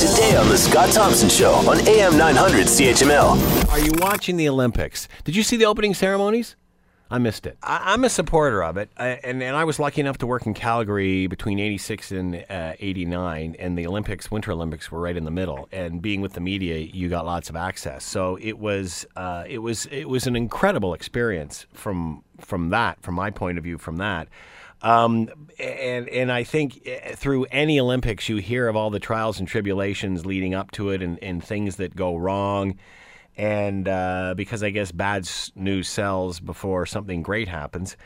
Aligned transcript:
today 0.00 0.34
on 0.34 0.48
The 0.48 0.56
Scott 0.56 0.90
Thompson 0.92 1.28
Show 1.28 1.52
on 1.68 1.86
AM 1.86 2.16
900 2.16 2.66
CHML. 2.68 3.68
Are 3.70 3.78
you 3.78 3.92
watching 3.98 4.38
the 4.38 4.48
Olympics? 4.48 5.08
Did 5.24 5.36
you 5.36 5.42
see 5.42 5.58
the 5.58 5.66
opening 5.66 5.92
ceremonies? 5.92 6.56
I 7.10 7.18
missed 7.18 7.44
it. 7.44 7.58
I, 7.62 7.92
I'm 7.92 8.02
a 8.04 8.08
supporter 8.08 8.64
of 8.64 8.78
it, 8.78 8.88
I, 8.96 9.08
and, 9.22 9.42
and 9.42 9.54
I 9.54 9.64
was 9.64 9.78
lucky 9.78 10.00
enough 10.00 10.16
to 10.18 10.26
work 10.26 10.46
in 10.46 10.54
Calgary 10.54 11.26
between 11.26 11.58
'86 11.58 12.12
and 12.12 12.46
uh, 12.48 12.72
'89, 12.78 13.56
and 13.58 13.76
the 13.76 13.86
Olympics, 13.86 14.30
Winter 14.30 14.52
Olympics, 14.52 14.90
were 14.90 15.00
right 15.00 15.16
in 15.16 15.24
the 15.24 15.30
middle. 15.30 15.68
And 15.70 16.00
being 16.00 16.22
with 16.22 16.32
the 16.32 16.40
media, 16.40 16.78
you 16.78 17.10
got 17.10 17.26
lots 17.26 17.50
of 17.50 17.56
access. 17.56 18.02
So 18.02 18.38
it 18.40 18.58
was, 18.58 19.04
uh, 19.16 19.44
it 19.46 19.58
was, 19.58 19.84
it 19.90 20.08
was 20.08 20.26
an 20.26 20.34
incredible 20.34 20.94
experience 20.94 21.66
from 21.74 22.24
from 22.38 22.70
that, 22.70 23.02
from 23.02 23.16
my 23.16 23.28
point 23.28 23.58
of 23.58 23.64
view, 23.64 23.76
from 23.76 23.98
that. 23.98 24.28
Um, 24.82 25.28
and 25.58 26.08
and 26.08 26.32
I 26.32 26.44
think 26.44 26.88
uh, 26.88 27.14
through 27.14 27.44
any 27.50 27.78
Olympics, 27.78 28.28
you 28.28 28.36
hear 28.36 28.66
of 28.68 28.76
all 28.76 28.90
the 28.90 29.00
trials 29.00 29.38
and 29.38 29.46
tribulations 29.46 30.24
leading 30.24 30.54
up 30.54 30.70
to 30.72 30.90
it, 30.90 31.02
and, 31.02 31.22
and 31.22 31.44
things 31.44 31.76
that 31.76 31.94
go 31.94 32.16
wrong 32.16 32.76
and 33.36 33.88
uh, 33.88 34.34
because 34.36 34.62
I 34.62 34.70
guess 34.70 34.92
bad 34.92 35.28
news 35.54 35.88
sells 35.88 36.40
before 36.40 36.84
something 36.84 37.22
great 37.22 37.48
happens. 37.48 37.96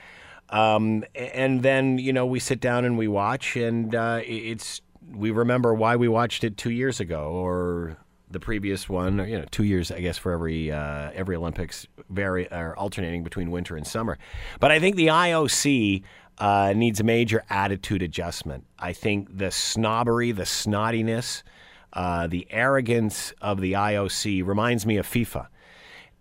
Um, 0.51 1.05
and 1.15 1.63
then 1.63 1.99
you 1.99 2.13
know 2.13 2.27
we 2.27 2.39
sit 2.39 2.61
down 2.61 2.85
and 2.85 2.97
we 2.97 3.09
watch, 3.09 3.57
and 3.57 3.95
uh, 3.95 4.21
it's 4.25 4.81
we 5.13 5.31
remember 5.33 5.75
why 5.75 5.97
we 5.97 6.09
watched 6.09 6.45
it 6.45 6.57
two 6.57 6.71
years 6.71 7.01
ago 7.01 7.33
or 7.33 7.97
the 8.31 8.41
previous 8.41 8.89
one. 8.89 9.21
Or, 9.21 9.27
you 9.27 9.39
know, 9.39 9.45
two 9.51 9.65
years 9.65 9.91
I 9.91 10.01
guess 10.01 10.19
for 10.19 10.33
every 10.33 10.71
uh, 10.71 11.11
every 11.15 11.35
Olympics, 11.35 11.87
vary 12.11 12.47
or 12.53 12.77
alternating 12.77 13.25
between 13.25 13.51
winter 13.51 13.77
and 13.77 13.87
summer. 13.87 14.19
But 14.61 14.71
I 14.71 14.79
think 14.79 14.97
the 14.97 15.09
IOC. 15.09 16.03
Uh, 16.37 16.73
needs 16.75 16.99
a 16.99 17.05
major 17.05 17.45
attitude 17.49 18.03
adjustment. 18.03 18.65
I 18.77 18.93
think 18.93 19.39
the 19.39 19.53
snobbery, 19.53 20.33
the 20.33 20.43
snottiness, 20.43 21.45
uh, 21.93 22.27
the 22.27 22.49
arrogance 22.51 23.33
of 23.41 23.61
the 23.61 23.75
IOC 23.75 24.45
reminds 24.45 24.85
me 24.85 24.97
of 24.97 25.07
FIFA, 25.07 25.47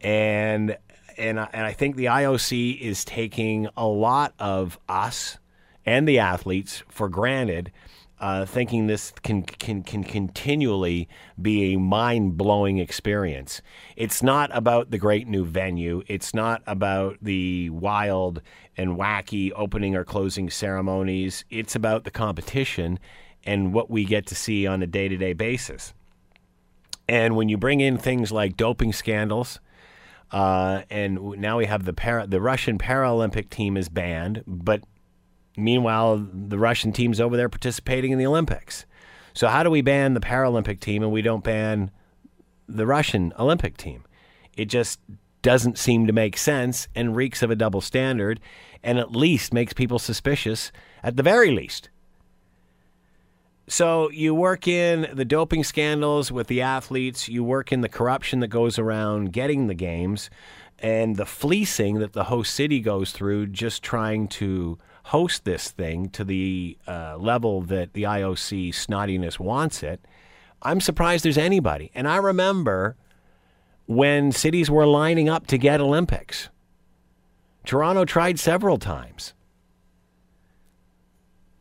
and 0.02 0.78
and 1.17 1.39
and 1.39 1.66
I 1.66 1.73
think 1.73 1.95
the 1.95 2.05
IOC 2.05 2.80
is 2.80 3.03
taking 3.03 3.67
a 3.75 3.88
lot 3.88 4.33
of 4.38 4.80
us 4.88 5.39
and 5.86 6.08
the 6.08 6.20
athletes 6.20 6.83
for 6.89 7.09
granted. 7.09 7.72
Uh, 8.19 8.45
thinking 8.45 8.88
this 8.88 9.11
can, 9.22 9.44
can 9.44 9.83
can 9.83 10.02
continually 10.02 11.09
be 11.42 11.73
a 11.73 11.80
mind 11.80 12.38
blowing 12.38 12.78
experience. 12.78 13.61
It's 13.97 14.23
not 14.23 14.50
about 14.55 14.92
the 14.92 14.97
great 14.97 15.28
new 15.28 15.44
venue. 15.44 16.03
It's 16.08 16.33
not 16.33 16.61
about 16.66 17.17
the 17.22 17.70
wild 17.72 18.42
and 18.78 18.97
wacky 18.97 19.52
opening 19.55 19.95
or 19.95 20.05
closing 20.05 20.50
ceremonies. 20.50 21.44
It's 21.50 21.75
about 21.75 22.05
the 22.05 22.11
competition 22.11 22.97
and 23.45 23.73
what 23.73 23.89
we 23.89 24.05
get 24.05 24.25
to 24.27 24.36
see 24.36 24.66
on 24.66 24.81
a 24.81 24.88
day 24.88 25.09
to 25.09 25.17
day 25.17 25.33
basis. 25.33 25.94
And 27.08 27.36
when 27.36 27.50
you 27.50 27.58
bring 27.58 27.81
in 27.81 27.98
things 27.98 28.31
like 28.31 28.55
doping 28.55 28.94
scandals, 28.94 29.59
uh, 30.31 30.83
and 30.89 31.20
now 31.38 31.58
we 31.58 31.66
have 31.66 31.86
the 31.86 31.94
para, 31.94 32.25
the 32.25 32.42
Russian 32.42 32.77
Paralympic 32.77 33.50
team 33.50 33.77
is 33.77 33.89
banned, 33.89 34.44
but 34.48 34.81
meanwhile 35.56 36.18
the 36.18 36.58
Russian 36.58 36.92
team's 36.92 37.20
over 37.20 37.38
there 37.38 37.50
participating 37.50 38.12
in 38.12 38.20
the 38.20 38.26
Olympics. 38.26 38.86
So 39.34 39.48
how 39.48 39.64
do 39.64 39.70
we 39.70 39.82
ban 39.82 40.14
the 40.14 40.20
Paralympic 40.20 40.80
team 40.80 41.04
and 41.04 41.12
we 41.12 41.22
don't 41.22 41.44
ban 41.44 41.92
the 42.68 42.86
Russian 42.86 43.34
Olympic 43.40 43.78
team? 43.78 44.04
It 44.56 44.66
just 44.66 45.00
doesn't 45.42 45.78
seem 45.78 46.08
to 46.08 46.14
make 46.14 46.38
sense 46.38 46.88
and 46.95 47.16
reeks 47.16 47.44
of 47.44 47.52
a 47.52 47.56
double 47.56 47.82
standard, 47.82 48.40
and 48.84 48.98
at 48.98 49.12
least 49.12 49.54
makes 49.54 49.73
people 49.73 50.00
suspicious 50.00 50.72
at 51.04 51.18
the 51.18 51.23
very 51.23 51.52
least. 51.52 51.90
So 53.67 54.10
you 54.12 54.36
work 54.36 54.67
in 54.67 55.08
the 55.14 55.26
doping 55.26 55.64
scandals 55.64 56.32
with 56.32 56.48
the 56.48 56.62
athletes, 56.62 57.30
you 57.30 57.44
work 57.44 57.72
in 57.72 57.82
the 57.82 57.90
corruption 57.90 58.40
that 58.42 58.50
goes 58.50 58.78
around 58.78 59.32
getting 59.32 59.67
the 59.67 59.73
games, 59.73 60.30
and 60.80 61.16
the 61.16 61.26
fleecing 61.26 62.00
that 62.00 62.14
the 62.14 62.26
host 62.26 62.54
city 62.54 62.80
goes 62.80 63.11
through 63.11 63.48
just 63.48 63.82
trying 63.82 64.27
to 64.27 64.77
host 65.03 65.45
this 65.45 65.69
thing 65.71 66.09
to 66.09 66.23
the 66.23 66.77
uh, 66.87 67.17
level 67.17 67.61
that 67.61 67.93
the 67.93 68.03
IOC 68.03 68.69
snottiness 68.69 69.39
wants 69.39 69.83
it. 69.83 69.99
I'm 70.61 70.80
surprised 70.80 71.25
there's 71.25 71.37
anybody. 71.37 71.91
And 71.93 72.08
I 72.08 72.17
remember 72.17 72.95
when 73.86 74.31
cities 74.31 74.71
were 74.71 74.87
lining 74.87 75.27
up 75.27 75.45
to 75.47 75.58
get 75.58 75.81
Olympics. 75.81 76.49
Toronto 77.65 78.05
tried 78.05 78.39
several 78.39 78.77
times. 78.77 79.33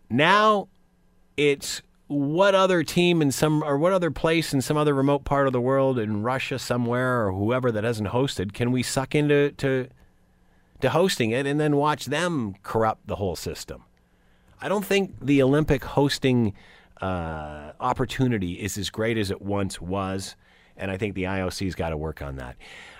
Now 0.08 0.68
it's 1.36 1.82
what 2.06 2.54
other 2.54 2.82
team 2.82 3.22
in 3.22 3.32
some 3.32 3.62
or 3.64 3.78
what 3.78 3.92
other 3.92 4.10
place 4.10 4.52
in 4.52 4.60
some 4.60 4.76
other 4.76 4.94
remote 4.94 5.24
part 5.24 5.46
of 5.46 5.52
the 5.52 5.60
world 5.60 5.98
in 5.98 6.22
Russia 6.22 6.58
somewhere 6.58 7.26
or 7.26 7.32
whoever 7.32 7.72
that 7.72 7.84
hasn't 7.84 8.10
hosted 8.10 8.52
can 8.52 8.70
we 8.70 8.82
suck 8.82 9.14
into 9.14 9.50
to 9.52 9.88
to 10.82 10.90
hosting 10.90 11.30
it 11.30 11.46
and 11.46 11.58
then 11.58 11.76
watch 11.76 12.06
them 12.06 12.54
corrupt 12.62 13.06
the 13.06 13.16
whole 13.16 13.36
system? 13.36 13.84
I 14.60 14.68
don't 14.68 14.84
think 14.84 15.14
the 15.20 15.42
Olympic 15.42 15.82
hosting 15.82 16.54
uh, 17.00 17.72
opportunity 17.80 18.52
is 18.52 18.78
as 18.78 18.90
great 18.90 19.18
as 19.18 19.30
it 19.30 19.42
once 19.42 19.80
was, 19.80 20.36
and 20.76 20.90
I 20.90 20.96
think 20.96 21.14
the 21.14 21.24
IOC's 21.24 21.74
got 21.74 21.90
to 21.90 21.96
work 21.96 22.22
on 22.22 22.36
that. 22.36 22.56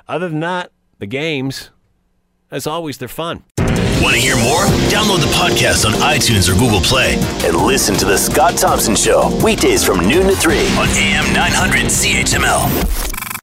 Other 0.09 0.29
than 0.29 0.41
that, 0.41 0.73
the 0.99 1.07
games, 1.07 1.71
as 2.51 2.67
always, 2.67 2.99
they're 2.99 3.09
fun. 3.09 3.45
Want 4.03 4.17
to 4.17 4.21
hear 4.21 4.35
more? 4.37 4.65
Download 4.91 5.21
the 5.21 5.33
podcast 5.37 5.87
on 5.87 5.93
iTunes 6.01 6.49
or 6.49 6.59
Google 6.59 6.81
Play 6.81 7.15
and 7.47 7.57
listen 7.57 7.95
to 7.97 8.05
The 8.05 8.17
Scott 8.17 8.59
Thompson 8.59 8.97
Show 8.97 9.31
weekdays 9.45 9.85
from 9.85 10.01
noon 10.01 10.27
to 10.27 10.35
3 10.35 10.57
on 10.77 10.89
AM 10.89 11.33
900 11.33 11.85
CHML. 11.87 13.12